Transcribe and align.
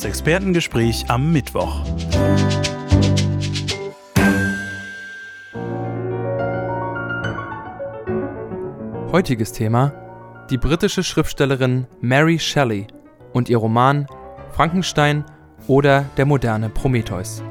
Das 0.00 0.06
Expertengespräch 0.06 1.04
am 1.08 1.30
Mittwoch. 1.30 1.84
Heutiges 9.12 9.52
Thema: 9.52 9.92
die 10.48 10.56
britische 10.56 11.02
Schriftstellerin 11.02 11.86
Mary 12.00 12.38
Shelley 12.38 12.86
und 13.34 13.50
ihr 13.50 13.58
Roman 13.58 14.06
Frankenstein 14.52 15.22
oder 15.66 16.06
der 16.16 16.24
moderne 16.24 16.70
Prometheus. 16.70 17.42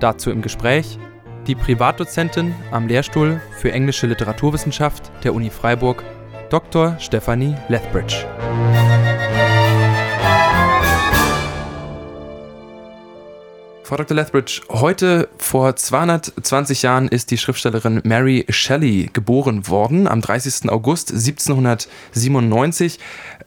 Dazu 0.00 0.30
im 0.30 0.42
Gespräch 0.42 0.98
die 1.46 1.54
Privatdozentin 1.54 2.54
am 2.72 2.88
Lehrstuhl 2.88 3.40
für 3.56 3.72
englische 3.72 4.06
Literaturwissenschaft 4.06 5.10
der 5.24 5.32
Uni 5.32 5.48
Freiburg, 5.48 6.04
Dr. 6.50 6.98
Stephanie 6.98 7.54
Lethbridge. 7.70 8.26
Frau 13.90 13.96
Dr. 13.96 14.14
Lethbridge, 14.14 14.60
heute 14.68 15.28
vor 15.38 15.74
220 15.74 16.82
Jahren 16.82 17.08
ist 17.08 17.32
die 17.32 17.38
Schriftstellerin 17.38 18.00
Mary 18.04 18.46
Shelley 18.48 19.10
geboren 19.12 19.66
worden, 19.66 20.06
am 20.06 20.20
30. 20.20 20.70
August 20.70 21.10
1797. 21.10 23.00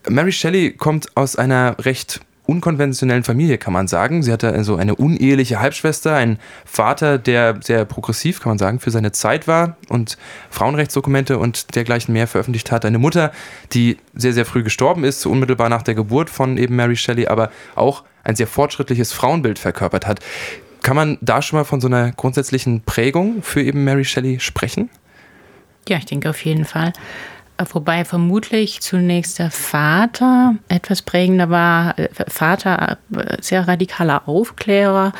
Mary 0.10 0.34
Shelley 0.34 0.74
kommt 0.74 1.16
aus 1.16 1.38
einer 1.38 1.78
recht 1.86 2.20
unkonventionellen 2.46 3.24
Familie, 3.24 3.58
kann 3.58 3.74
man 3.74 3.88
sagen. 3.88 4.22
Sie 4.24 4.32
hatte 4.32 4.52
also 4.52 4.76
eine 4.76 4.96
uneheliche 4.96 5.60
Halbschwester, 5.60 6.16
einen 6.16 6.40
Vater, 6.66 7.18
der 7.18 7.58
sehr 7.62 7.86
progressiv, 7.86 8.42
kann 8.42 8.52
man 8.52 8.58
sagen, 8.58 8.80
für 8.80 8.92
seine 8.92 9.12
Zeit 9.12 9.48
war 9.48 9.78
und 9.90 10.18
Frauenrechtsdokumente 10.50 11.38
und 11.38 11.76
dergleichen 11.76 12.14
mehr 12.14 12.28
veröffentlicht 12.28 12.72
hat. 12.72 12.86
Eine 12.86 13.00
Mutter, 13.00 13.32
die 13.72 13.98
sehr, 14.14 14.34
sehr 14.34 14.46
früh 14.46 14.64
gestorben 14.64 15.04
ist, 15.04 15.26
unmittelbar 15.26 15.70
nach 15.70 15.84
der 15.84 15.96
Geburt 15.96 16.30
von 16.30 16.58
eben 16.58 16.76
Mary 16.76 16.96
Shelley, 16.96 17.27
aber 17.27 17.50
auch 17.76 18.04
ein 18.24 18.35
sehr 18.35 18.48
fortschrittliches 18.48 19.13
Frauenbild 19.13 19.60
verkörpert 19.60 20.05
hat. 20.05 20.20
Kann 20.82 20.96
man 20.98 21.18
da 21.22 21.41
schon 21.41 21.60
mal 21.60 21.63
von 21.63 21.80
so 21.80 21.88
einer 21.88 22.12
grundsätzlichen 22.12 22.82
Prägung 22.82 23.41
für 23.41 23.62
eben 23.62 23.85
Mary 23.85 24.04
Shelley 24.04 24.41
sprechen? 24.41 24.90
Ja, 25.88 25.98
ich 25.98 26.05
denke 26.05 26.30
auf 26.30 26.44
jeden 26.44 26.66
Fall. 26.66 26.94
Wobei 27.71 28.04
vermutlich 28.04 28.82
zunächst 28.82 29.37
der 29.37 29.51
Vater 29.51 30.55
etwas 30.70 31.04
prägender 31.04 31.49
war. 31.49 31.95
Vater, 32.27 32.98
äh, 33.15 33.37
sehr 33.41 33.68
radikaler 33.68 34.27
Aufklärer, 34.27 35.13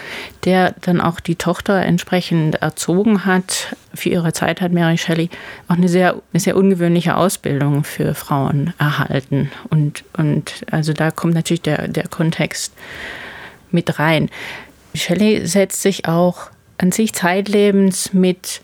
der 0.44 0.74
dann 0.82 1.00
auch 1.00 1.20
die 1.20 1.36
Tochter 1.36 1.82
entsprechend 1.84 2.56
erzogen 2.56 3.26
hat. 3.26 3.76
Für 3.94 4.10
ihre 4.10 4.34
Zeit 4.34 4.62
hat 4.62 4.72
Mary 4.72 4.98
Shelley 4.98 5.30
auch 5.68 5.76
eine 5.76 5.88
sehr, 5.88 6.16
eine 6.34 6.40
sehr 6.40 6.58
ungewöhnliche 6.58 7.16
Ausbildung 7.16 7.84
für 7.84 8.16
Frauen 8.16 8.74
erhalten. 8.80 9.52
Und, 9.70 10.04
und 10.18 10.66
also 10.72 10.92
da 10.92 11.12
kommt 11.12 11.36
natürlich 11.36 11.62
der, 11.62 11.88
der 11.88 12.08
Kontext 12.08 12.74
mit 13.70 14.00
rein. 14.00 14.30
Shelley 14.96 15.46
setzt 15.46 15.84
sich 15.84 16.08
auch 16.08 16.50
an 16.80 16.92
sich 16.92 17.14
zeitlebens 17.14 18.12
mit 18.14 18.62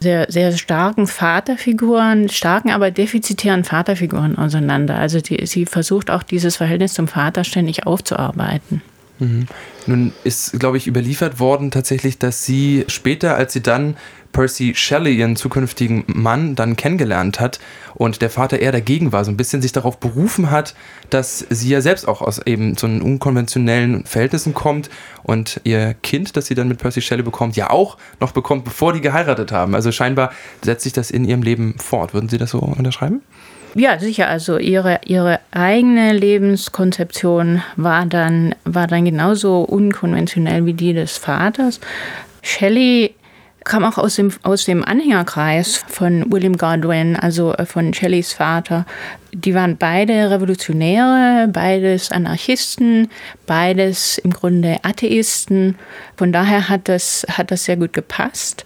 sehr, 0.00 0.26
sehr 0.30 0.56
starken 0.56 1.06
Vaterfiguren, 1.06 2.28
starken, 2.28 2.70
aber 2.70 2.90
defizitären 2.90 3.64
Vaterfiguren 3.64 4.38
auseinander. 4.38 4.96
Also 4.96 5.20
die, 5.20 5.44
sie 5.46 5.66
versucht 5.66 6.10
auch 6.10 6.22
dieses 6.22 6.56
Verhältnis 6.56 6.94
zum 6.94 7.06
Vater 7.06 7.44
ständig 7.44 7.86
aufzuarbeiten. 7.86 8.82
Mhm. 9.18 9.46
Nun 9.86 10.12
ist, 10.24 10.58
glaube 10.58 10.78
ich, 10.78 10.86
überliefert 10.86 11.38
worden 11.38 11.70
tatsächlich, 11.70 12.18
dass 12.18 12.44
sie 12.44 12.84
später, 12.88 13.36
als 13.36 13.52
sie 13.52 13.62
dann 13.62 13.96
Percy 14.32 14.74
Shelley, 14.74 15.14
ihren 15.14 15.36
zukünftigen 15.36 16.04
Mann, 16.06 16.54
dann 16.54 16.76
kennengelernt 16.76 17.40
hat 17.40 17.58
und 17.94 18.22
der 18.22 18.30
Vater 18.30 18.58
eher 18.58 18.72
dagegen 18.72 19.12
war, 19.12 19.24
so 19.24 19.30
ein 19.30 19.36
bisschen 19.36 19.62
sich 19.62 19.72
darauf 19.72 19.98
berufen 19.98 20.50
hat, 20.50 20.74
dass 21.10 21.44
sie 21.50 21.70
ja 21.70 21.80
selbst 21.80 22.06
auch 22.06 22.22
aus 22.22 22.40
eben 22.46 22.76
so 22.76 22.86
einen 22.86 23.02
unkonventionellen 23.02 24.04
Verhältnissen 24.04 24.54
kommt 24.54 24.90
und 25.22 25.60
ihr 25.64 25.94
Kind, 26.02 26.36
das 26.36 26.46
sie 26.46 26.54
dann 26.54 26.68
mit 26.68 26.78
Percy 26.78 27.00
Shelley 27.00 27.22
bekommt, 27.22 27.56
ja 27.56 27.70
auch 27.70 27.96
noch 28.20 28.32
bekommt, 28.32 28.64
bevor 28.64 28.92
die 28.92 29.00
geheiratet 29.00 29.52
haben. 29.52 29.74
Also 29.74 29.92
scheinbar 29.92 30.32
setzt 30.62 30.84
sich 30.84 30.92
das 30.92 31.10
in 31.10 31.24
ihrem 31.24 31.42
Leben 31.42 31.74
fort. 31.78 32.14
Würden 32.14 32.28
Sie 32.28 32.38
das 32.38 32.50
so 32.50 32.58
unterschreiben? 32.58 33.22
Ja, 33.74 33.98
sicher. 33.98 34.28
Also 34.28 34.58
ihre, 34.58 35.00
ihre 35.04 35.40
eigene 35.52 36.12
Lebenskonzeption 36.12 37.62
war 37.76 38.06
dann, 38.06 38.54
war 38.64 38.86
dann 38.86 39.04
genauso 39.04 39.60
unkonventionell 39.60 40.66
wie 40.66 40.74
die 40.74 40.92
des 40.92 41.18
Vaters. 41.18 41.80
Shelley 42.42 43.14
kam 43.64 43.84
auch 43.84 43.98
aus 43.98 44.16
dem, 44.16 44.32
aus 44.42 44.64
dem 44.64 44.84
Anhängerkreis 44.84 45.84
von 45.88 46.30
William 46.32 46.56
Godwin, 46.56 47.16
also 47.16 47.54
äh, 47.54 47.66
von 47.66 47.92
Shelleys 47.92 48.32
Vater. 48.32 48.86
Die 49.32 49.54
waren 49.54 49.76
beide 49.76 50.30
Revolutionäre, 50.30 51.48
beides 51.48 52.10
Anarchisten, 52.10 53.10
beides 53.46 54.18
im 54.18 54.32
Grunde 54.32 54.78
Atheisten. 54.82 55.76
Von 56.16 56.32
daher 56.32 56.68
hat 56.68 56.88
das, 56.88 57.26
hat 57.30 57.50
das 57.50 57.64
sehr 57.64 57.76
gut 57.76 57.92
gepasst. 57.92 58.64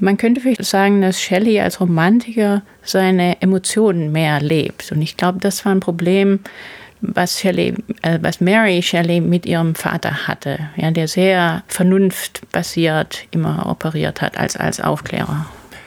Man 0.00 0.16
könnte 0.16 0.40
vielleicht 0.40 0.64
sagen, 0.64 1.02
dass 1.02 1.20
Shelley 1.20 1.60
als 1.60 1.80
Romantiker 1.80 2.62
seine 2.82 3.42
Emotionen 3.42 4.12
mehr 4.12 4.40
lebt. 4.40 4.92
Und 4.92 5.02
ich 5.02 5.16
glaube, 5.16 5.40
das 5.40 5.64
war 5.64 5.72
ein 5.72 5.80
Problem, 5.80 6.40
was, 7.00 7.40
Shelley, 7.40 7.74
äh, 8.02 8.18
was 8.20 8.40
Mary 8.40 8.82
Shelley 8.82 9.20
mit 9.20 9.46
ihrem 9.46 9.74
Vater 9.74 10.26
hatte, 10.26 10.58
ja, 10.76 10.90
der 10.90 11.08
sehr 11.08 11.62
vernunftbasiert 11.68 13.26
immer 13.30 13.66
operiert 13.66 14.20
hat 14.20 14.38
als, 14.38 14.56
als 14.56 14.80
Aufklärer. 14.80 15.46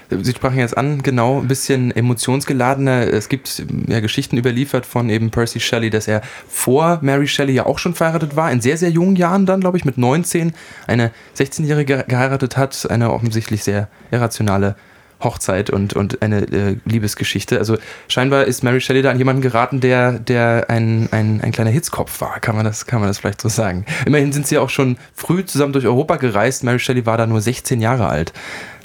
Sie 0.09 0.31
sprachen 0.31 0.59
jetzt 0.59 0.77
an, 0.77 1.01
genau, 1.03 1.39
ein 1.39 1.47
bisschen 1.47 1.95
emotionsgeladener. 1.95 3.07
Es 3.07 3.29
gibt 3.29 3.63
ja 3.87 4.01
Geschichten 4.01 4.35
überliefert 4.35 4.85
von 4.85 5.09
eben 5.09 5.31
Percy 5.31 5.61
Shelley, 5.61 5.89
dass 5.89 6.07
er 6.07 6.21
vor 6.49 6.99
Mary 7.01 7.27
Shelley 7.27 7.53
ja 7.53 7.65
auch 7.65 7.79
schon 7.79 7.95
verheiratet 7.95 8.35
war, 8.35 8.51
in 8.51 8.59
sehr, 8.59 8.75
sehr 8.75 8.89
jungen 8.89 9.15
Jahren 9.15 9.45
dann, 9.45 9.61
glaube 9.61 9.77
ich, 9.77 9.85
mit 9.85 9.97
19 9.97 10.51
eine 10.85 11.11
16-Jährige 11.37 12.03
geheiratet 12.07 12.57
hat, 12.57 12.91
eine 12.91 13.13
offensichtlich 13.13 13.63
sehr 13.63 13.87
irrationale 14.11 14.75
Hochzeit 15.23 15.69
und, 15.69 15.93
und 15.93 16.21
eine 16.21 16.41
äh, 16.51 16.77
Liebesgeschichte. 16.85 17.57
Also 17.57 17.77
scheinbar 18.07 18.45
ist 18.45 18.63
Mary 18.63 18.81
Shelley 18.81 19.01
da 19.01 19.11
an 19.11 19.17
jemanden 19.17 19.41
geraten, 19.41 19.79
der, 19.79 20.19
der 20.19 20.65
ein, 20.69 21.09
ein, 21.11 21.41
ein 21.41 21.51
kleiner 21.51 21.69
Hitzkopf 21.69 22.21
war, 22.21 22.39
kann 22.39 22.55
man, 22.55 22.65
das, 22.65 22.85
kann 22.85 22.99
man 22.99 23.09
das 23.09 23.19
vielleicht 23.19 23.41
so 23.41 23.49
sagen. 23.49 23.85
Immerhin 24.05 24.31
sind 24.31 24.47
sie 24.47 24.57
auch 24.57 24.69
schon 24.69 24.97
früh 25.13 25.45
zusammen 25.45 25.73
durch 25.73 25.85
Europa 25.85 26.17
gereist. 26.17 26.63
Mary 26.63 26.79
Shelley 26.79 27.05
war 27.05 27.17
da 27.17 27.27
nur 27.27 27.41
16 27.41 27.81
Jahre 27.81 28.07
alt. 28.07 28.33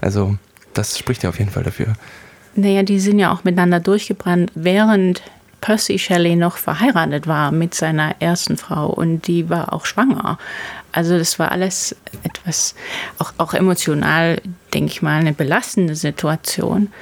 Also 0.01 0.37
das 0.75 0.99
spricht 0.99 1.23
ja 1.23 1.31
auf 1.31 1.39
jeden 1.39 1.51
Fall 1.51 1.63
dafür. 1.63 1.95
Naja, 2.55 2.83
die 2.83 3.01
sind 3.01 3.19
ja 3.19 3.33
auch 3.33 3.45
miteinander 3.45 3.81
durchgebrannt, 3.81 4.51
während 4.55 5.23
Percy 5.66 5.99
Shelley 5.99 6.37
noch 6.37 6.59
verheiratet 6.59 7.27
war 7.27 7.50
mit 7.50 7.75
seiner 7.75 8.15
ersten 8.21 8.56
Frau 8.56 8.87
und 8.87 9.27
die 9.27 9.50
war 9.50 9.72
auch 9.72 9.84
schwanger. 9.84 10.38
Also 10.93 11.19
das 11.19 11.41
war 11.41 11.50
alles 11.50 11.97
etwas, 12.22 12.77
auch, 13.19 13.32
auch 13.38 13.53
emotional, 13.53 14.41
denke 14.72 14.93
ich 14.93 15.03
mal, 15.03 15.19
eine 15.19 15.32
belastende 15.32 15.97
Situation. 15.97 16.93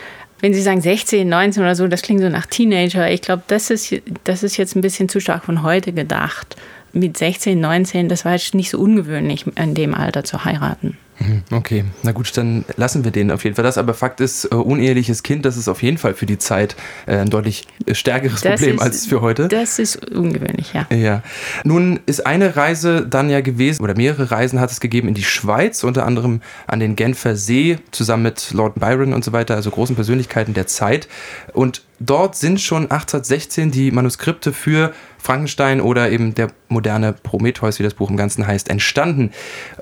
Wenn 0.40 0.54
Sie 0.54 0.62
sagen 0.62 0.80
16, 0.80 1.28
19 1.28 1.62
oder 1.62 1.74
so, 1.74 1.86
das 1.88 2.00
klingt 2.00 2.22
so 2.22 2.30
nach 2.30 2.46
Teenager. 2.46 3.10
Ich 3.10 3.20
glaube, 3.20 3.42
das 3.48 3.68
ist, 3.68 3.94
das 4.24 4.42
ist 4.42 4.56
jetzt 4.56 4.76
ein 4.76 4.80
bisschen 4.80 5.10
zu 5.10 5.20
stark 5.20 5.44
von 5.44 5.62
heute 5.62 5.92
gedacht. 5.92 6.56
Mit 6.94 7.18
16, 7.18 7.60
19, 7.60 8.08
das 8.08 8.24
war 8.24 8.32
jetzt 8.32 8.54
nicht 8.54 8.70
so 8.70 8.78
ungewöhnlich, 8.78 9.44
in 9.58 9.74
dem 9.74 9.94
Alter 9.94 10.24
zu 10.24 10.46
heiraten. 10.46 10.96
Mhm, 11.18 11.42
okay, 11.52 11.84
na 12.02 12.12
gut, 12.12 12.36
dann 12.36 12.64
lassen 12.76 13.04
wir 13.04 13.10
den 13.10 13.30
auf 13.30 13.44
jeden 13.44 13.56
Fall 13.56 13.62
das. 13.62 13.78
Aber 13.78 13.94
Fakt 13.94 14.20
ist, 14.20 14.52
uh, 14.52 14.60
uneheliches 14.60 15.22
Kind, 15.22 15.44
das 15.44 15.56
ist 15.56 15.68
auf 15.68 15.82
jeden 15.82 15.98
Fall 15.98 16.14
für 16.14 16.26
die 16.26 16.38
Zeit 16.38 16.76
äh, 17.06 17.18
ein 17.18 17.30
deutlich 17.30 17.66
äh, 17.86 17.94
stärkeres 17.94 18.40
das 18.40 18.54
Problem 18.60 18.76
ist, 18.76 18.82
als 18.82 19.06
für 19.06 19.20
heute. 19.20 19.48
Das 19.48 19.78
ist 19.78 20.10
ungewöhnlich, 20.10 20.72
ja. 20.72 20.86
Ja. 20.94 21.22
Nun 21.64 22.00
ist 22.06 22.26
eine 22.26 22.56
Reise 22.56 23.06
dann 23.06 23.30
ja 23.30 23.40
gewesen, 23.40 23.82
oder 23.82 23.96
mehrere 23.96 24.30
Reisen 24.30 24.60
hat 24.60 24.70
es 24.70 24.80
gegeben 24.80 25.08
in 25.08 25.14
die 25.14 25.24
Schweiz, 25.24 25.84
unter 25.84 26.04
anderem 26.06 26.40
an 26.66 26.80
den 26.80 26.96
Genfer 26.96 27.36
See, 27.36 27.78
zusammen 27.90 28.24
mit 28.24 28.52
Lord 28.52 28.74
Byron 28.76 29.12
und 29.12 29.24
so 29.24 29.32
weiter, 29.32 29.54
also 29.54 29.70
großen 29.70 29.94
Persönlichkeiten 29.94 30.54
der 30.54 30.66
Zeit. 30.66 31.08
Und 31.52 31.82
dort 32.00 32.36
sind 32.36 32.60
schon 32.60 32.90
1816 32.90 33.70
die 33.70 33.90
Manuskripte 33.90 34.52
für 34.52 34.92
Frankenstein 35.18 35.80
oder 35.80 36.10
eben 36.10 36.34
der 36.34 36.50
moderne 36.68 37.14
Prometheus, 37.14 37.78
wie 37.78 37.82
das 37.82 37.94
Buch 37.94 38.10
im 38.10 38.16
Ganzen 38.18 38.46
heißt, 38.46 38.68
entstanden. 38.68 39.30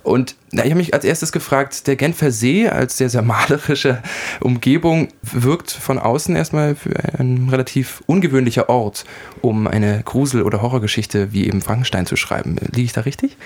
Und 0.03 0.35
na, 0.51 0.65
ich 0.65 0.71
habe 0.71 0.79
mich 0.79 0.95
als 0.95 1.05
erstes 1.05 1.33
gefragt, 1.33 1.87
der 1.87 1.97
Genfer 1.97 2.31
See 2.31 2.69
als 2.69 2.99
sehr, 2.99 3.09
sehr 3.09 3.23
malerische 3.23 4.03
Umgebung 4.41 5.09
wirkt 5.23 5.71
von 5.71 5.99
außen 5.99 6.37
erstmal 6.37 6.75
für 6.75 6.95
ein 7.19 7.49
relativ 7.51 8.03
ungewöhnlicher 8.07 8.69
Ort, 8.69 9.05
um 9.41 9.67
eine 9.67 10.03
Grusel- 10.05 10.43
oder 10.43 10.61
Horrorgeschichte 10.61 11.33
wie 11.33 11.47
eben 11.47 11.63
Frankenstein 11.63 12.07
zu 12.07 12.17
schreiben. 12.17 12.57
Liege 12.73 12.83
ich 12.83 12.93
da 12.93 13.03
richtig? 13.03 13.37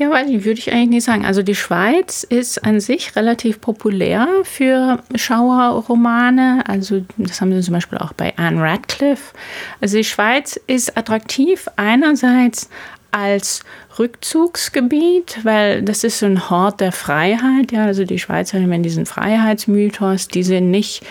Ja, 0.00 0.08
weiß 0.08 0.30
ich, 0.30 0.46
würde 0.46 0.58
ich 0.58 0.72
eigentlich 0.72 0.88
nicht 0.88 1.04
sagen. 1.04 1.26
Also 1.26 1.42
die 1.42 1.54
Schweiz 1.54 2.24
ist 2.24 2.64
an 2.64 2.80
sich 2.80 3.14
relativ 3.16 3.60
populär 3.60 4.26
für 4.44 5.02
Schauerromane. 5.14 6.64
Also 6.66 7.04
das 7.18 7.42
haben 7.42 7.52
sie 7.52 7.60
zum 7.60 7.74
Beispiel 7.74 7.98
auch 7.98 8.14
bei 8.14 8.32
Anne 8.38 8.62
Radcliffe. 8.62 9.34
Also 9.82 9.98
die 9.98 10.04
Schweiz 10.04 10.58
ist 10.66 10.96
attraktiv 10.96 11.68
einerseits 11.76 12.70
als 13.12 13.60
Rückzugsgebiet, 13.98 15.40
weil 15.42 15.82
das 15.82 16.04
ist 16.04 16.20
so 16.20 16.26
ein 16.26 16.50
Hort 16.50 16.80
der 16.80 16.92
Freiheit. 16.92 17.72
Ja, 17.72 17.84
also 17.84 18.04
die 18.04 18.18
Schweizer 18.18 18.60
haben 18.60 18.82
diesen 18.82 19.06
Freiheitsmythos, 19.06 20.28
die 20.28 20.42
sind 20.42 20.70
nicht 20.70 21.02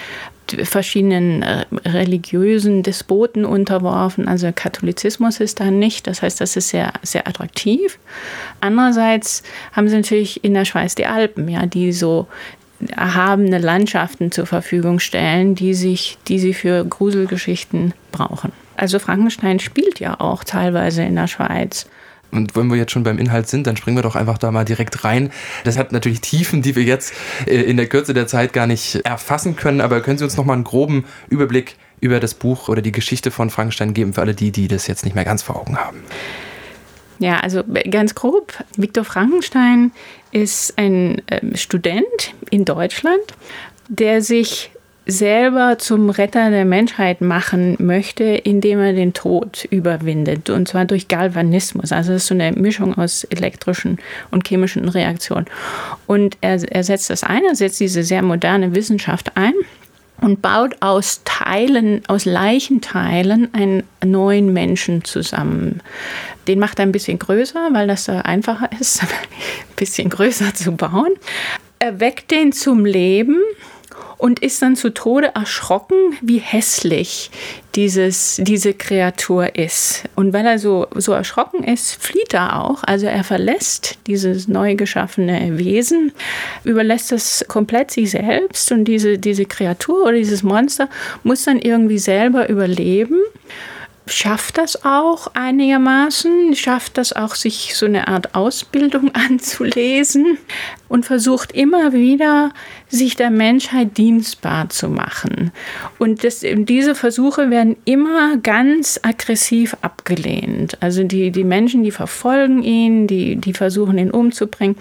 verschiedenen 0.63 1.43
äh, 1.43 1.65
religiösen 1.85 2.83
Despoten 2.83 3.45
unterworfen. 3.45 4.27
Also 4.27 4.49
Katholizismus 4.53 5.39
ist 5.39 5.59
da 5.59 5.71
nicht. 5.71 6.07
Das 6.07 6.21
heißt, 6.21 6.41
das 6.41 6.55
ist 6.55 6.69
sehr, 6.69 6.93
sehr 7.03 7.27
attraktiv. 7.27 7.99
Andererseits 8.61 9.43
haben 9.73 9.87
sie 9.89 9.95
natürlich 9.95 10.43
in 10.43 10.53
der 10.53 10.65
Schweiz 10.65 10.95
die 10.95 11.05
Alpen, 11.05 11.47
ja, 11.47 11.65
die 11.65 11.91
so 11.91 12.27
erhabene 12.95 13.59
Landschaften 13.59 14.31
zur 14.31 14.45
Verfügung 14.45 14.99
stellen, 14.99 15.53
die, 15.53 15.73
sich, 15.73 16.17
die 16.27 16.39
sie 16.39 16.53
für 16.53 16.85
Gruselgeschichten 16.85 17.93
brauchen. 18.11 18.51
Also 18.79 18.97
Frankenstein 18.97 19.59
spielt 19.59 19.99
ja 19.99 20.21
auch 20.21 20.45
teilweise 20.45 21.03
in 21.03 21.15
der 21.15 21.27
Schweiz. 21.27 21.85
Und 22.31 22.55
wenn 22.55 22.67
wir 22.67 22.77
jetzt 22.77 22.91
schon 22.93 23.03
beim 23.03 23.17
Inhalt 23.17 23.49
sind, 23.49 23.67
dann 23.67 23.75
springen 23.75 23.97
wir 23.97 24.03
doch 24.03 24.15
einfach 24.15 24.37
da 24.37 24.51
mal 24.51 24.63
direkt 24.63 25.03
rein. 25.03 25.31
Das 25.65 25.77
hat 25.77 25.91
natürlich 25.91 26.21
Tiefen, 26.21 26.61
die 26.61 26.77
wir 26.77 26.83
jetzt 26.83 27.13
äh, 27.45 27.55
in 27.61 27.75
der 27.75 27.87
Kürze 27.87 28.13
der 28.13 28.27
Zeit 28.27 28.53
gar 28.53 28.67
nicht 28.67 28.95
erfassen 29.03 29.57
können, 29.57 29.81
aber 29.81 29.99
können 29.99 30.17
Sie 30.17 30.23
uns 30.23 30.37
noch 30.37 30.45
mal 30.45 30.53
einen 30.53 30.63
groben 30.63 31.05
Überblick 31.27 31.75
über 31.99 32.21
das 32.21 32.35
Buch 32.35 32.69
oder 32.69 32.81
die 32.81 32.93
Geschichte 32.93 33.31
von 33.31 33.49
Frankenstein 33.49 33.93
geben 33.93 34.13
für 34.13 34.21
alle 34.21 34.33
die, 34.33 34.51
die 34.51 34.69
das 34.69 34.87
jetzt 34.87 35.03
nicht 35.03 35.15
mehr 35.15 35.25
ganz 35.25 35.41
vor 35.41 35.57
Augen 35.57 35.77
haben? 35.77 35.97
Ja, 37.17 37.41
also 37.41 37.63
ganz 37.91 38.15
grob, 38.15 38.53
Viktor 38.77 39.03
Frankenstein 39.03 39.91
ist 40.31 40.77
ein 40.77 41.21
ähm, 41.29 41.57
Student 41.57 42.33
in 42.49 42.63
Deutschland, 42.63 43.19
der 43.89 44.21
sich 44.21 44.71
selber 45.09 45.77
zum 45.77 46.09
Retter 46.09 46.49
der 46.49 46.65
Menschheit 46.65 47.21
machen 47.21 47.75
möchte, 47.79 48.23
indem 48.23 48.79
er 48.79 48.93
den 48.93 49.13
Tod 49.13 49.65
überwindet. 49.69 50.49
Und 50.49 50.67
zwar 50.67 50.85
durch 50.85 51.07
Galvanismus. 51.07 51.91
Also 51.91 52.13
das 52.13 52.23
ist 52.23 52.27
so 52.27 52.35
eine 52.35 52.51
Mischung 52.53 52.97
aus 52.97 53.23
elektrischen 53.25 53.97
und 54.31 54.47
chemischen 54.47 54.87
Reaktionen. 54.89 55.45
Und 56.07 56.37
er, 56.41 56.61
er 56.71 56.83
setzt 56.83 57.09
das 57.09 57.23
ein, 57.23 57.43
er 57.45 57.55
setzt 57.55 57.79
diese 57.79 58.03
sehr 58.03 58.21
moderne 58.21 58.75
Wissenschaft 58.75 59.31
ein 59.35 59.53
und 60.21 60.41
baut 60.41 60.75
aus 60.81 61.21
Teilen, 61.23 62.01
aus 62.07 62.25
Leichenteilen 62.25 63.53
einen 63.53 63.83
neuen 64.03 64.53
Menschen 64.53 65.03
zusammen. 65.03 65.81
Den 66.47 66.59
macht 66.59 66.79
er 66.79 66.85
ein 66.85 66.91
bisschen 66.91 67.19
größer, 67.19 67.69
weil 67.71 67.87
das 67.87 68.05
da 68.05 68.21
einfacher 68.21 68.69
ist, 68.79 69.01
ein 69.03 69.07
bisschen 69.75 70.09
größer 70.09 70.53
zu 70.53 70.73
bauen. 70.73 71.13
Er 71.79 71.99
weckt 71.99 72.31
den 72.31 72.51
zum 72.51 72.85
Leben 72.85 73.37
und 74.19 74.41
ist 74.41 74.61
dann 74.61 74.75
zu 74.75 74.93
Tode 74.93 75.33
erschrocken, 75.33 75.95
wie 76.21 76.37
hässlich 76.37 77.31
dieses, 77.75 78.35
diese 78.39 78.73
Kreatur 78.73 79.55
ist. 79.55 80.03
Und 80.15 80.33
weil 80.33 80.45
er 80.45 80.59
so, 80.59 80.87
so 80.93 81.13
erschrocken 81.13 81.63
ist, 81.63 81.95
flieht 82.03 82.33
er 82.33 82.61
auch. 82.61 82.83
Also 82.83 83.07
er 83.07 83.23
verlässt 83.23 83.97
dieses 84.07 84.49
neu 84.49 84.75
geschaffene 84.75 85.57
Wesen, 85.57 86.11
überlässt 86.65 87.13
es 87.13 87.45
komplett 87.47 87.91
sich 87.91 88.11
selbst 88.11 88.71
und 88.73 88.83
diese, 88.83 89.17
diese 89.17 89.45
Kreatur 89.45 90.03
oder 90.03 90.13
dieses 90.13 90.43
Monster 90.43 90.89
muss 91.23 91.43
dann 91.43 91.59
irgendwie 91.59 91.99
selber 91.99 92.49
überleben 92.49 93.21
schafft 94.11 94.57
das 94.57 94.83
auch 94.83 95.27
einigermaßen, 95.33 96.55
schafft 96.55 96.97
das 96.97 97.13
auch, 97.13 97.35
sich 97.35 97.75
so 97.75 97.85
eine 97.85 98.07
Art 98.07 98.35
Ausbildung 98.35 99.11
anzulesen 99.13 100.37
und 100.87 101.05
versucht 101.05 101.51
immer 101.51 101.93
wieder, 101.93 102.51
sich 102.87 103.15
der 103.15 103.29
Menschheit 103.29 103.97
dienstbar 103.97 104.69
zu 104.69 104.89
machen. 104.89 105.51
Und 105.97 106.23
das, 106.23 106.43
diese 106.43 106.95
Versuche 106.95 107.49
werden 107.49 107.75
immer 107.85 108.37
ganz 108.37 108.99
aggressiv 109.03 109.77
abgelehnt. 109.81 110.77
Also 110.81 111.03
die, 111.03 111.31
die 111.31 111.43
Menschen, 111.43 111.83
die 111.83 111.91
verfolgen 111.91 112.63
ihn, 112.63 113.07
die, 113.07 113.35
die 113.35 113.53
versuchen 113.53 113.97
ihn 113.97 114.11
umzubringen. 114.11 114.75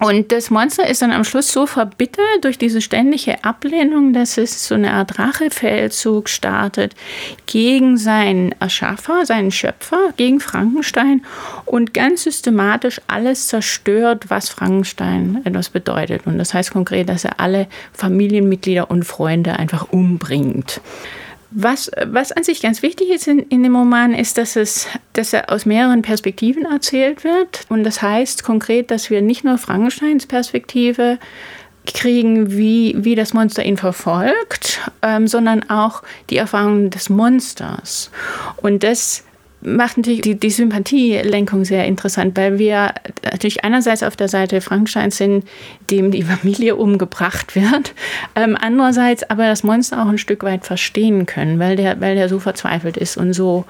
Und 0.00 0.30
das 0.30 0.50
Monster 0.50 0.88
ist 0.88 1.02
dann 1.02 1.10
am 1.10 1.24
Schluss 1.24 1.52
so 1.52 1.66
verbittert 1.66 2.42
durch 2.42 2.56
diese 2.56 2.80
ständige 2.80 3.42
Ablehnung, 3.44 4.12
dass 4.12 4.38
es 4.38 4.66
so 4.68 4.76
eine 4.76 4.92
Art 4.92 5.18
Rachefeldzug 5.18 6.28
startet 6.28 6.94
gegen 7.46 7.96
seinen 7.96 8.52
Erschaffer, 8.60 9.26
seinen 9.26 9.50
Schöpfer, 9.50 10.12
gegen 10.16 10.38
Frankenstein 10.38 11.24
und 11.64 11.94
ganz 11.94 12.22
systematisch 12.22 13.00
alles 13.08 13.48
zerstört, 13.48 14.26
was 14.28 14.50
Frankenstein 14.50 15.40
etwas 15.44 15.70
bedeutet. 15.70 16.26
Und 16.26 16.38
das 16.38 16.54
heißt 16.54 16.70
konkret, 16.70 17.08
dass 17.08 17.24
er 17.24 17.40
alle 17.40 17.66
Familienmitglieder 17.92 18.90
und 18.90 19.04
Freunde 19.04 19.58
einfach 19.58 19.88
umbringt. 19.90 20.80
Was, 21.50 21.90
was 22.06 22.32
an 22.32 22.44
sich 22.44 22.60
ganz 22.60 22.82
wichtig 22.82 23.08
ist 23.08 23.26
in, 23.26 23.38
in 23.38 23.62
dem 23.62 23.74
Roman, 23.74 24.12
ist, 24.12 24.36
dass, 24.36 24.54
es, 24.54 24.86
dass 25.14 25.32
er 25.32 25.50
aus 25.50 25.64
mehreren 25.64 26.02
Perspektiven 26.02 26.66
erzählt 26.66 27.24
wird. 27.24 27.64
Und 27.70 27.84
das 27.84 28.02
heißt 28.02 28.44
konkret, 28.44 28.90
dass 28.90 29.08
wir 29.08 29.22
nicht 29.22 29.44
nur 29.44 29.56
Frankensteins 29.56 30.26
Perspektive 30.26 31.18
kriegen, 31.86 32.52
wie, 32.52 32.94
wie 32.98 33.14
das 33.14 33.32
Monster 33.32 33.64
ihn 33.64 33.78
verfolgt, 33.78 34.80
ähm, 35.00 35.26
sondern 35.26 35.68
auch 35.70 36.02
die 36.28 36.36
Erfahrungen 36.36 36.90
des 36.90 37.08
Monsters. 37.08 38.10
Und 38.58 38.82
das 38.82 39.24
macht 39.60 39.96
natürlich 39.96 40.20
die, 40.20 40.38
die 40.38 40.50
Sympathielenkung 40.50 41.64
sehr 41.64 41.84
interessant, 41.84 42.36
weil 42.36 42.58
wir 42.58 42.94
natürlich 43.24 43.64
einerseits 43.64 44.02
auf 44.02 44.16
der 44.16 44.28
Seite 44.28 44.60
Frankensteins 44.60 45.16
sind, 45.16 45.46
dem 45.90 46.10
die 46.10 46.22
Familie 46.22 46.76
umgebracht 46.76 47.54
wird, 47.54 47.94
ähm, 48.36 48.56
andererseits 48.60 49.28
aber 49.28 49.46
das 49.46 49.64
Monster 49.64 50.02
auch 50.02 50.08
ein 50.08 50.18
Stück 50.18 50.42
weit 50.42 50.64
verstehen 50.64 51.26
können, 51.26 51.58
weil 51.58 51.76
der, 51.76 52.00
weil 52.00 52.14
der 52.14 52.28
so 52.28 52.38
verzweifelt 52.38 52.96
ist 52.96 53.16
und 53.16 53.32
so, 53.32 53.64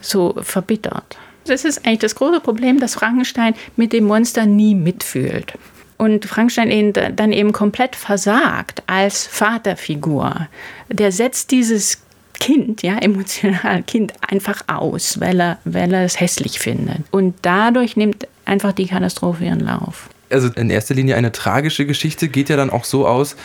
so 0.00 0.34
verbittert. 0.42 1.18
Das 1.44 1.64
ist 1.64 1.84
eigentlich 1.84 2.00
das 2.00 2.14
große 2.14 2.40
Problem, 2.40 2.78
dass 2.78 2.94
Frankenstein 2.94 3.54
mit 3.76 3.92
dem 3.92 4.04
Monster 4.04 4.46
nie 4.46 4.74
mitfühlt. 4.74 5.54
Und 5.98 6.24
Frankenstein 6.24 6.70
eben 6.70 6.92
dann 7.16 7.32
eben 7.32 7.52
komplett 7.52 7.94
versagt 7.94 8.82
als 8.86 9.26
Vaterfigur. 9.26 10.48
Der 10.88 11.12
setzt 11.12 11.50
dieses 11.50 12.02
Kind, 12.42 12.82
ja, 12.82 12.98
emotional 12.98 13.82
Kind 13.84 14.12
einfach 14.28 14.62
aus, 14.66 15.20
weil 15.20 15.40
er, 15.40 15.58
weil 15.64 15.92
er 15.92 16.04
es 16.04 16.20
hässlich 16.20 16.58
findet. 16.58 17.02
Und 17.10 17.34
dadurch 17.42 17.96
nimmt 17.96 18.26
einfach 18.44 18.72
die 18.72 18.86
Katastrophe 18.86 19.44
ihren 19.44 19.60
Lauf 19.60 20.08
also 20.32 20.48
in 20.48 20.70
erster 20.70 20.94
Linie 20.94 21.16
eine 21.16 21.30
tragische 21.30 21.86
Geschichte, 21.86 22.28
geht 22.28 22.48
ja 22.48 22.56
dann 22.56 22.70
auch 22.70 22.84
so 22.84 23.06
aus, 23.06 23.36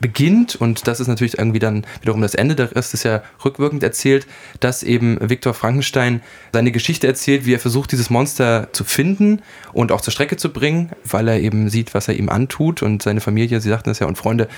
beginnt, 0.00 0.56
und 0.56 0.86
das 0.86 1.00
ist 1.00 1.08
natürlich 1.08 1.38
irgendwie 1.38 1.58
dann 1.58 1.84
wiederum 2.00 2.20
das 2.20 2.34
Ende, 2.34 2.54
der 2.54 2.74
Rest 2.74 2.94
ist 2.94 3.04
ja 3.04 3.22
rückwirkend 3.44 3.82
erzählt, 3.82 4.26
dass 4.60 4.82
eben 4.82 5.18
Viktor 5.20 5.54
Frankenstein 5.54 6.20
seine 6.52 6.72
Geschichte 6.72 7.06
erzählt, 7.06 7.46
wie 7.46 7.54
er 7.54 7.60
versucht, 7.60 7.92
dieses 7.92 8.10
Monster 8.10 8.68
zu 8.72 8.84
finden 8.84 9.42
und 9.72 9.90
auch 9.90 10.00
zur 10.00 10.12
Strecke 10.12 10.36
zu 10.36 10.52
bringen, 10.52 10.90
weil 11.04 11.28
er 11.28 11.40
eben 11.40 11.68
sieht, 11.70 11.94
was 11.94 12.08
er 12.08 12.14
ihm 12.14 12.28
antut 12.28 12.82
und 12.82 13.02
seine 13.02 13.20
Familie, 13.20 13.60
Sie 13.60 13.68
sagten 13.68 13.90
es 13.90 13.98
ja, 13.98 14.06
und 14.06 14.18
Freunde 14.18 14.48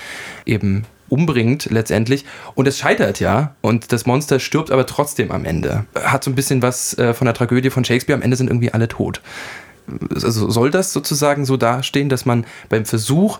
eben 0.45 0.85
umbringt 1.11 1.67
letztendlich. 1.69 2.25
Und 2.55 2.67
es 2.67 2.77
scheitert 2.77 3.19
ja. 3.19 3.55
Und 3.61 3.91
das 3.91 4.05
Monster 4.05 4.39
stirbt 4.39 4.71
aber 4.71 4.85
trotzdem 4.85 5.31
am 5.31 5.45
Ende. 5.45 5.85
Hat 5.95 6.23
so 6.23 6.31
ein 6.31 6.35
bisschen 6.35 6.61
was 6.61 6.97
äh, 6.97 7.13
von 7.13 7.25
der 7.25 7.33
Tragödie 7.33 7.69
von 7.69 7.83
Shakespeare. 7.83 8.17
Am 8.17 8.23
Ende 8.23 8.37
sind 8.37 8.47
irgendwie 8.47 8.73
alle 8.73 8.87
tot. 8.87 9.21
Also 10.13 10.49
soll 10.49 10.71
das 10.71 10.93
sozusagen 10.93 11.45
so 11.45 11.57
dastehen, 11.57 12.07
dass 12.07 12.25
man 12.25 12.45
beim 12.69 12.85
Versuch, 12.85 13.39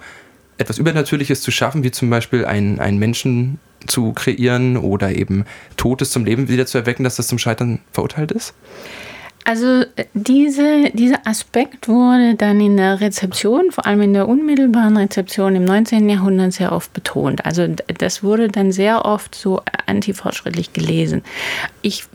etwas 0.57 0.77
Übernatürliches 0.77 1.41
zu 1.41 1.49
schaffen, 1.49 1.83
wie 1.83 1.91
zum 1.91 2.09
Beispiel 2.09 2.45
einen, 2.45 2.79
einen 2.79 2.99
Menschen 2.99 3.59
zu 3.87 4.13
kreieren 4.13 4.77
oder 4.77 5.11
eben 5.11 5.45
Totes 5.77 6.11
zum 6.11 6.25
Leben 6.25 6.49
wieder 6.49 6.65
zu 6.65 6.77
erwecken, 6.77 7.03
dass 7.03 7.15
das 7.15 7.27
zum 7.27 7.39
Scheitern 7.39 7.79
verurteilt 7.91 8.31
ist? 8.31 8.53
Also 9.43 9.83
diese, 10.13 10.91
dieser 10.93 11.25
Aspekt 11.25 11.87
wurde 11.87 12.35
dann 12.35 12.61
in 12.61 12.77
der 12.77 13.01
Rezeption, 13.01 13.71
vor 13.71 13.85
allem 13.85 14.01
in 14.01 14.13
der 14.13 14.27
unmittelbaren 14.27 14.97
Rezeption 14.97 15.55
im 15.55 15.65
19. 15.65 16.07
Jahrhundert 16.09 16.53
sehr 16.53 16.71
oft 16.71 16.93
betont. 16.93 17.45
Also 17.45 17.67
das 17.67 18.23
wurde 18.23 18.49
dann 18.49 18.71
sehr 18.71 19.05
oft 19.05 19.33
so 19.33 19.61
antifortschrittlich 19.87 20.73
gelesen. 20.73 21.23
Ich 21.81 22.05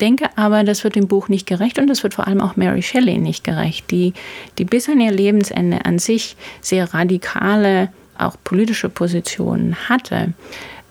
denke 0.00 0.26
aber, 0.36 0.64
das 0.64 0.84
wird 0.84 0.96
dem 0.96 1.08
Buch 1.08 1.28
nicht 1.28 1.46
gerecht 1.46 1.78
und 1.78 1.86
das 1.86 2.02
wird 2.02 2.14
vor 2.14 2.26
allem 2.26 2.40
auch 2.40 2.56
Mary 2.56 2.82
Shelley 2.82 3.18
nicht 3.18 3.44
gerecht, 3.44 3.90
die, 3.90 4.12
die 4.58 4.64
bis 4.64 4.88
an 4.88 5.00
ihr 5.00 5.12
Lebensende 5.12 5.84
an 5.84 5.98
sich 5.98 6.36
sehr 6.60 6.92
radikale, 6.92 7.88
auch 8.18 8.36
politische 8.44 8.88
Positionen 8.88 9.88
hatte. 9.88 10.34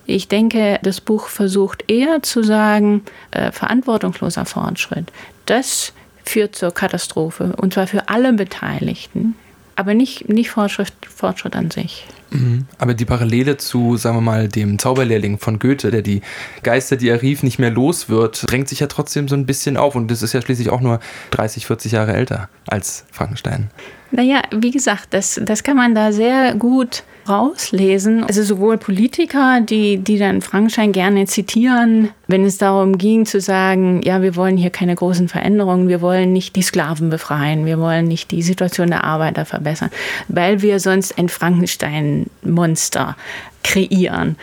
Ich 0.06 0.28
denke, 0.28 0.78
das 0.82 1.00
Buch 1.00 1.28
versucht 1.28 1.90
eher 1.90 2.22
zu 2.22 2.42
sagen, 2.42 3.02
äh, 3.30 3.52
verantwortungsloser 3.52 4.44
Fortschritt. 4.44 5.06
Das 5.46 5.92
führt 6.24 6.56
zur 6.56 6.72
Katastrophe 6.72 7.54
und 7.56 7.74
zwar 7.74 7.86
für 7.86 8.08
alle 8.08 8.32
Beteiligten, 8.32 9.34
aber 9.76 9.94
nicht, 9.94 10.28
nicht 10.28 10.50
Fortschritt, 10.50 10.92
Fortschritt 11.14 11.56
an 11.56 11.70
sich. 11.70 12.06
Mhm. 12.30 12.66
Aber 12.78 12.94
die 12.94 13.04
Parallele 13.04 13.56
zu, 13.56 13.96
sagen 13.96 14.16
wir 14.16 14.20
mal, 14.20 14.48
dem 14.48 14.78
Zauberlehrling 14.78 15.38
von 15.38 15.58
Goethe, 15.58 15.90
der 15.90 16.02
die 16.02 16.20
Geister, 16.62 16.96
die 16.96 17.08
er 17.08 17.22
rief, 17.22 17.42
nicht 17.42 17.58
mehr 17.58 17.70
los 17.70 18.08
wird, 18.08 18.50
drängt 18.50 18.68
sich 18.68 18.80
ja 18.80 18.86
trotzdem 18.86 19.28
so 19.28 19.34
ein 19.34 19.46
bisschen 19.46 19.76
auf. 19.76 19.94
Und 19.94 20.10
das 20.10 20.22
ist 20.22 20.32
ja 20.32 20.42
schließlich 20.42 20.70
auch 20.70 20.80
nur 20.80 21.00
30, 21.30 21.66
40 21.66 21.92
Jahre 21.92 22.14
älter 22.14 22.48
als 22.66 23.04
Frankenstein. 23.10 23.70
Naja, 24.16 24.42
wie 24.52 24.70
gesagt, 24.70 25.08
das, 25.10 25.40
das 25.42 25.64
kann 25.64 25.76
man 25.76 25.96
da 25.96 26.12
sehr 26.12 26.54
gut 26.54 27.02
rauslesen. 27.28 28.22
Also 28.22 28.44
sowohl 28.44 28.78
Politiker, 28.78 29.60
die, 29.60 29.98
die 29.98 30.18
dann 30.18 30.40
Frankenstein 30.40 30.92
gerne 30.92 31.26
zitieren, 31.26 32.10
wenn 32.28 32.44
es 32.44 32.56
darum 32.56 32.96
ging 32.96 33.26
zu 33.26 33.40
sagen, 33.40 34.02
ja, 34.04 34.22
wir 34.22 34.36
wollen 34.36 34.56
hier 34.56 34.70
keine 34.70 34.94
großen 34.94 35.26
Veränderungen, 35.26 35.88
wir 35.88 36.00
wollen 36.00 36.32
nicht 36.32 36.54
die 36.54 36.62
Sklaven 36.62 37.10
befreien, 37.10 37.66
wir 37.66 37.80
wollen 37.80 38.04
nicht 38.04 38.30
die 38.30 38.42
Situation 38.42 38.90
der 38.90 39.02
Arbeiter 39.02 39.44
verbessern, 39.44 39.90
weil 40.28 40.62
wir 40.62 40.78
sonst 40.78 41.18
ein 41.18 41.28
Frankenstein-Monster 41.28 43.16
kreieren. 43.64 44.36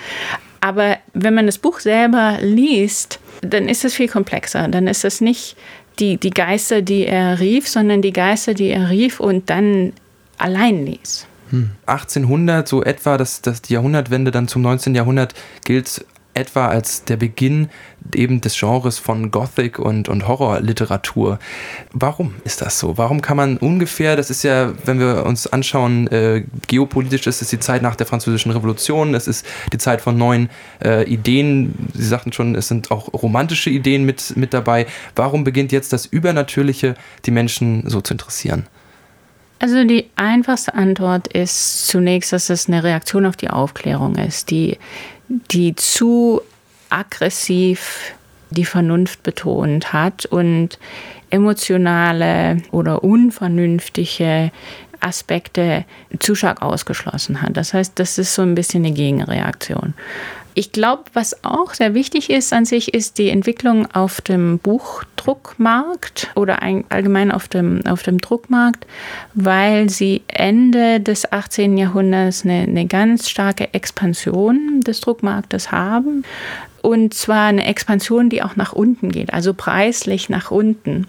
Aber 0.60 0.98
wenn 1.14 1.34
man 1.34 1.46
das 1.46 1.60
Buch 1.60 1.80
selber 1.80 2.40
liest, 2.42 3.22
dann 3.42 3.70
ist 3.70 3.86
es 3.86 3.96
viel 3.96 4.10
komplexer. 4.10 4.68
Dann 4.68 4.88
ist 4.88 5.06
es 5.06 5.22
nicht 5.22 5.56
die, 6.00 6.18
die 6.18 6.30
Geister, 6.30 6.82
die 6.82 7.06
er 7.06 7.40
rief, 7.40 7.68
sondern 7.68 8.02
die 8.02 8.14
Geister, 8.14 8.54
die 8.54 8.70
er 8.70 8.90
rief 8.90 9.20
und 9.20 9.50
dann 9.50 9.94
allein 10.38 10.86
ließ. 10.86 11.28
1800, 11.86 12.60
hm. 12.60 12.66
so 12.68 12.84
etwa, 12.84 13.18
dass 13.18 13.42
das 13.42 13.62
die 13.62 13.74
Jahrhundertwende 13.74 14.32
dann 14.32 14.48
zum 14.48 14.62
19. 14.62 14.96
Jahrhundert 14.96 15.34
gilt 15.66 16.06
etwa 16.34 16.68
als 16.68 17.04
der 17.04 17.18
Beginn 17.18 17.70
eben 18.16 18.42
des 18.42 18.58
Genres 18.60 19.00
von 19.00 19.32
Gothic 19.32 19.80
und, 19.80 20.10
und 20.10 20.28
Horrorliteratur. 20.28 21.40
Warum 21.94 22.36
ist 22.44 22.62
das 22.62 22.80
so? 22.80 22.98
Warum 22.98 23.22
kann 23.22 23.38
man 23.38 23.58
ungefähr, 23.58 24.16
das 24.16 24.30
ist 24.30 24.44
ja, 24.44 24.74
wenn 24.86 25.00
wir 25.00 25.26
uns 25.26 25.48
anschauen, 25.48 26.08
äh, 26.08 26.44
geopolitisch 26.68 27.28
ist 27.28 27.42
es 27.42 27.50
die 27.50 27.60
Zeit 27.60 27.82
nach 27.82 27.96
der 27.96 28.08
Französischen 28.08 28.52
Revolution, 28.52 29.14
es 29.14 29.28
ist 29.28 29.46
die 29.72 29.78
Zeit 29.78 30.02
von 30.02 30.18
neuen 30.18 30.50
äh, 30.84 31.04
Ideen, 31.04 31.90
Sie 31.94 32.06
sagten 32.06 32.34
schon, 32.34 32.56
es 32.56 32.68
sind 32.68 32.92
auch 32.92 33.14
romantische 33.14 33.70
Ideen 33.70 34.06
mit, 34.06 34.36
mit 34.36 34.54
dabei. 34.54 34.88
Warum 35.16 35.44
beginnt 35.44 35.72
jetzt 35.72 35.94
das 35.94 36.06
Übernatürliche 36.06 36.96
die 37.26 37.32
Menschen 37.32 37.84
so 37.88 38.02
zu 38.02 38.14
interessieren? 38.14 38.68
Also 39.62 39.84
die 39.84 40.10
einfachste 40.16 40.74
Antwort 40.74 41.28
ist 41.28 41.86
zunächst, 41.86 42.34
dass 42.34 42.50
es 42.50 42.68
eine 42.68 42.84
Reaktion 42.84 43.28
auf 43.28 43.38
die 43.38 43.52
Aufklärung 43.52 44.16
ist, 44.16 44.50
die 44.50 44.80
die 45.30 45.76
zu 45.76 46.42
aggressiv 46.90 48.16
die 48.50 48.66
Vernunft 48.66 49.22
betont 49.22 49.94
hat 49.94 50.26
und 50.26 50.80
emotionale 51.30 52.58
oder 52.72 53.04
unvernünftige 53.04 54.52
Aspekte 55.00 55.86
zu 56.18 56.34
stark 56.34 56.64
ausgeschlossen 56.64 57.44
hat. 57.44 57.56
Das 57.56 57.76
heißt, 57.76 58.00
das 58.00 58.18
ist 58.18 58.34
so 58.34 58.42
ein 58.42 58.56
bisschen 58.56 58.84
eine 58.84 58.96
Gegenreaktion. 58.96 59.94
Ich 60.54 60.72
glaube, 60.72 61.04
was 61.14 61.44
auch 61.46 61.74
sehr 61.74 61.94
wichtig 61.94 62.30
ist 62.30 62.52
an 62.52 62.66
sich, 62.66 62.94
ist 62.94 63.18
die 63.18 63.30
Entwicklung 63.30 63.90
auf 63.94 64.20
dem 64.20 64.60
Buchdruckmarkt 64.60 66.30
oder 66.36 66.62
allgemein 66.62 67.32
auf 67.32 67.48
dem, 67.48 67.86
auf 67.86 68.04
dem 68.04 68.18
Druckmarkt, 68.18 68.86
weil 69.34 69.90
sie 69.90 70.24
Ende 70.28 71.00
des 71.00 71.32
18. 71.32 71.78
Jahrhunderts 71.78 72.44
eine, 72.44 72.64
eine 72.64 72.86
ganz 72.86 73.30
starke 73.30 73.74
Expansion 73.74 74.82
des 74.82 75.00
Druckmarktes 75.00 75.72
haben. 75.72 76.24
Und 76.82 77.14
zwar 77.14 77.48
eine 77.48 77.66
Expansion, 77.66 78.30
die 78.30 78.42
auch 78.42 78.56
nach 78.56 78.74
unten 78.74 79.12
geht, 79.12 79.34
also 79.34 79.54
preislich 79.54 80.30
nach 80.30 80.52
unten. 80.52 81.08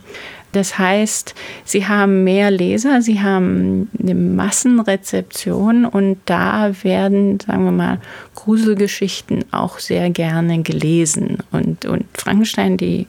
Das 0.53 0.79
heißt, 0.79 1.35
sie 1.65 1.87
haben 1.89 2.25
mehr 2.25 2.51
Leser, 2.51 3.01
sie 3.01 3.21
haben 3.21 3.91
eine 3.99 4.15
Massenrezeption 4.15 5.87
und 5.87 6.19
da 6.27 6.73
werden, 6.83 7.41
sagen 7.41 7.65
wir 7.65 7.73
mal, 7.73 7.99
Gruselgeschichten 8.35 9.47
auch 9.51 9.79
sehr 9.79 10.11
gerne 10.11 10.63
gelesen. 10.63 11.39
Und, 11.51 11.87
und 11.87 12.05
Frankenstein, 12.15 12.77
die, 12.77 13.07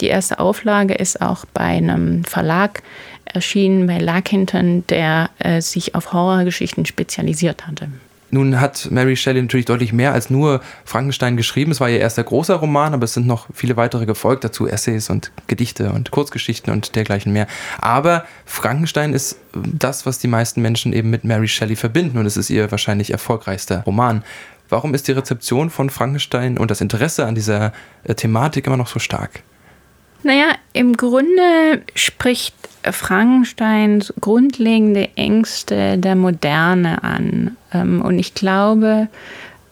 die 0.00 0.08
erste 0.08 0.38
Auflage 0.38 0.94
ist 0.94 1.22
auch 1.22 1.46
bei 1.46 1.64
einem 1.64 2.24
Verlag 2.24 2.82
erschienen, 3.24 3.86
bei 3.86 3.98
Larkinton, 3.98 4.84
der 4.88 5.30
äh, 5.38 5.62
sich 5.62 5.94
auf 5.94 6.12
Horrorgeschichten 6.12 6.84
spezialisiert 6.84 7.66
hatte. 7.66 7.88
Nun 8.34 8.62
hat 8.62 8.90
Mary 8.90 9.14
Shelley 9.14 9.42
natürlich 9.42 9.66
deutlich 9.66 9.92
mehr 9.92 10.14
als 10.14 10.30
nur 10.30 10.62
Frankenstein 10.86 11.36
geschrieben. 11.36 11.70
Es 11.70 11.80
war 11.80 11.90
ihr 11.90 12.00
erster 12.00 12.24
großer 12.24 12.54
Roman, 12.54 12.94
aber 12.94 13.04
es 13.04 13.12
sind 13.12 13.26
noch 13.26 13.46
viele 13.52 13.76
weitere 13.76 14.06
gefolgt, 14.06 14.42
dazu 14.42 14.66
Essays 14.66 15.10
und 15.10 15.32
Gedichte 15.48 15.92
und 15.92 16.10
Kurzgeschichten 16.10 16.72
und 16.72 16.96
dergleichen 16.96 17.34
mehr. 17.34 17.46
Aber 17.78 18.24
Frankenstein 18.46 19.12
ist 19.12 19.36
das, 19.52 20.06
was 20.06 20.18
die 20.18 20.28
meisten 20.28 20.62
Menschen 20.62 20.94
eben 20.94 21.10
mit 21.10 21.24
Mary 21.24 21.46
Shelley 21.46 21.76
verbinden 21.76 22.16
und 22.16 22.24
es 22.24 22.38
ist 22.38 22.48
ihr 22.48 22.70
wahrscheinlich 22.70 23.10
erfolgreichster 23.10 23.82
Roman. 23.84 24.24
Warum 24.70 24.94
ist 24.94 25.08
die 25.08 25.12
Rezeption 25.12 25.68
von 25.68 25.90
Frankenstein 25.90 26.56
und 26.56 26.70
das 26.70 26.80
Interesse 26.80 27.26
an 27.26 27.34
dieser 27.34 27.74
äh, 28.04 28.14
Thematik 28.14 28.66
immer 28.66 28.78
noch 28.78 28.88
so 28.88 28.98
stark? 28.98 29.42
Naja, 30.22 30.54
im 30.72 30.96
Grunde 30.96 31.82
spricht 31.94 32.54
Frankensteins 32.84 34.12
grundlegende 34.20 35.08
Ängste 35.16 35.98
der 35.98 36.16
Moderne 36.16 37.02
an. 37.02 37.56
Ähm, 37.72 38.02
und 38.02 38.18
ich 38.18 38.34
glaube, 38.34 39.08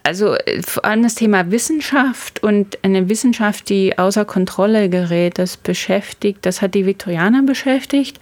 also 0.03 0.35
vor 0.67 0.85
allem 0.85 1.03
das 1.03 1.15
Thema 1.15 1.51
Wissenschaft 1.51 2.43
und 2.43 2.79
eine 2.83 3.09
Wissenschaft, 3.09 3.69
die 3.69 3.99
außer 3.99 4.25
Kontrolle 4.25 4.89
gerät, 4.89 5.39
das 5.39 5.57
beschäftigt, 5.57 6.47
das 6.47 6.63
hat 6.63 6.75
die 6.75 6.87
Viktorianer 6.87 7.43
beschäftigt, 7.43 8.19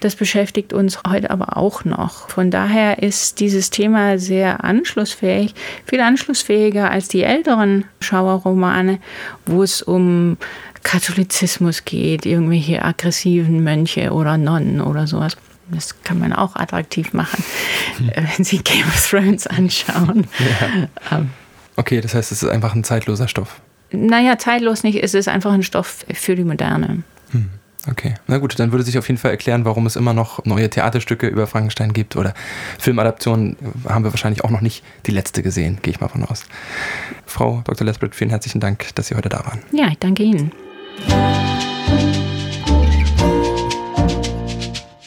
das 0.00 0.16
beschäftigt 0.16 0.72
uns 0.72 0.98
heute 1.06 1.30
aber 1.30 1.56
auch 1.56 1.84
noch. 1.84 2.30
Von 2.30 2.50
daher 2.50 3.02
ist 3.02 3.38
dieses 3.38 3.70
Thema 3.70 4.18
sehr 4.18 4.64
anschlussfähig, 4.64 5.54
viel 5.84 6.00
anschlussfähiger 6.00 6.90
als 6.90 7.08
die 7.08 7.22
älteren 7.22 7.84
Schauerromane, 8.00 8.98
wo 9.46 9.62
es 9.62 9.82
um 9.82 10.38
Katholizismus 10.82 11.84
geht, 11.84 12.26
irgendwelche 12.26 12.82
aggressiven 12.84 13.62
Mönche 13.62 14.12
oder 14.12 14.36
Nonnen 14.36 14.80
oder 14.80 15.06
sowas. 15.06 15.36
Das 15.70 16.02
kann 16.02 16.18
man 16.18 16.32
auch 16.32 16.56
attraktiv 16.56 17.12
machen, 17.12 17.44
hm. 17.98 18.10
wenn 18.14 18.44
Sie 18.44 18.58
Game 18.58 18.86
of 18.86 19.08
Thrones 19.08 19.46
anschauen. 19.46 20.26
Ja. 20.38 21.18
Ähm. 21.18 21.30
okay, 21.76 22.00
das 22.00 22.14
heißt, 22.14 22.32
es 22.32 22.42
ist 22.42 22.48
einfach 22.48 22.74
ein 22.74 22.82
zeitloser 22.82 23.28
Stoff. 23.28 23.60
Naja, 23.92 24.38
zeitlos 24.38 24.82
nicht, 24.82 25.02
es 25.02 25.14
ist 25.14 25.28
einfach 25.28 25.52
ein 25.52 25.62
Stoff 25.62 26.04
für 26.12 26.34
die 26.34 26.44
Moderne. 26.44 27.02
Hm. 27.30 27.50
Okay, 27.88 28.14
na 28.26 28.36
gut, 28.36 28.58
dann 28.58 28.72
würde 28.72 28.84
sich 28.84 28.98
auf 28.98 29.08
jeden 29.08 29.18
Fall 29.18 29.30
erklären, 29.30 29.64
warum 29.64 29.86
es 29.86 29.96
immer 29.96 30.12
noch 30.12 30.44
neue 30.44 30.68
Theaterstücke 30.68 31.26
über 31.28 31.46
Frankenstein 31.46 31.94
gibt 31.94 32.14
oder 32.14 32.34
Filmadaptionen. 32.78 33.56
Haben 33.88 34.04
wir 34.04 34.12
wahrscheinlich 34.12 34.44
auch 34.44 34.50
noch 34.50 34.60
nicht 34.60 34.84
die 35.06 35.12
letzte 35.12 35.42
gesehen, 35.42 35.78
gehe 35.80 35.94
ich 35.94 36.00
mal 36.00 36.08
von 36.08 36.24
aus. 36.24 36.44
Frau 37.24 37.62
Dr. 37.64 37.86
Lesbrit, 37.86 38.14
vielen 38.14 38.30
herzlichen 38.30 38.60
Dank, 38.60 38.94
dass 38.96 39.06
Sie 39.06 39.14
heute 39.14 39.30
da 39.30 39.44
waren. 39.46 39.60
Ja, 39.72 39.88
ich 39.88 39.98
danke 39.98 40.22
Ihnen. 40.24 40.52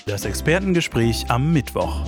Das 0.06 0.25
Expertengespräch 0.25 1.25
am 1.30 1.52
Mittwoch. 1.52 2.02